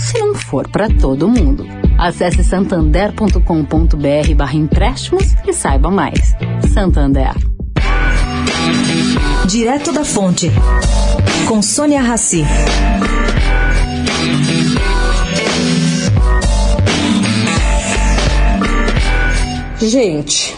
[0.00, 1.66] se não for para todo mundo.
[1.98, 6.34] Acesse santander.com.br barra empréstimos e saiba mais.
[6.72, 7.34] Santander.
[9.46, 10.50] Direto da Fonte,
[11.46, 12.44] com Sônia Rassi.
[19.82, 20.56] Gente,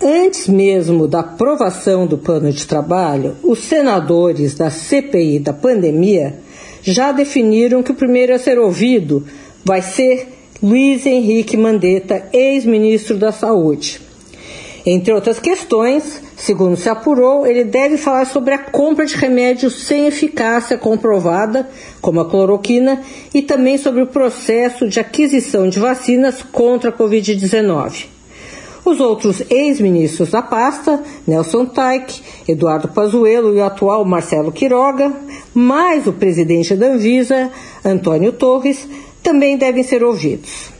[0.00, 6.38] antes mesmo da aprovação do plano de trabalho, os senadores da CPI da pandemia
[6.82, 9.24] já definiram que o primeiro a ser ouvido
[9.64, 10.28] vai ser
[10.62, 14.00] Luiz Henrique Mandetta, ex-ministro da Saúde.
[14.84, 20.06] Entre outras questões, segundo se apurou, ele deve falar sobre a compra de remédios sem
[20.06, 21.68] eficácia comprovada,
[22.00, 23.00] como a cloroquina,
[23.32, 28.06] e também sobre o processo de aquisição de vacinas contra a Covid-19.
[28.84, 35.12] Os outros ex-ministros da pasta, Nelson Taik, Eduardo Pazuello e o atual Marcelo Quiroga,
[35.54, 37.50] mais o presidente da Anvisa,
[37.84, 38.88] Antônio Torres,
[39.22, 40.70] também devem ser ouvidos.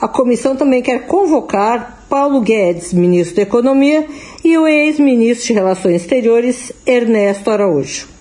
[0.00, 4.06] A comissão também quer convocar Paulo Guedes, ministro da Economia,
[4.44, 8.17] e o ex-ministro de Relações Exteriores, Ernesto Araújo.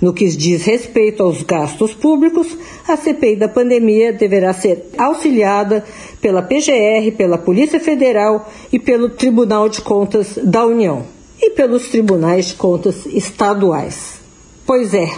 [0.00, 2.46] No que diz respeito aos gastos públicos,
[2.86, 5.84] a CPI da pandemia deverá ser auxiliada
[6.20, 12.46] pela PGR, pela Polícia Federal e pelo Tribunal de Contas da União e pelos tribunais
[12.46, 14.18] de contas estaduais.
[14.66, 15.08] Pois é,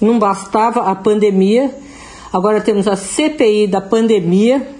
[0.00, 1.74] não bastava a pandemia,
[2.32, 4.74] agora temos a CPI da pandemia,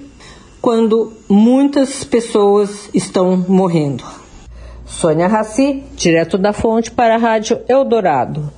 [0.60, 4.04] quando muitas pessoas estão morrendo.
[4.84, 8.56] Sônia Raci, direto da fonte para a Rádio Eldorado.